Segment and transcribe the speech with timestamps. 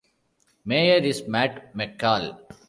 [0.65, 2.39] Mayor is Matt McCall.